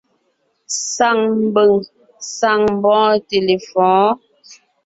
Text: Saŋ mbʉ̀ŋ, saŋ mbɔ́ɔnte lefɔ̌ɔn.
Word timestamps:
Saŋ 0.93 1.17
mbʉ̀ŋ, 1.49 1.71
saŋ 2.37 2.59
mbɔ́ɔnte 2.75 3.37
lefɔ̌ɔn. 3.47 4.13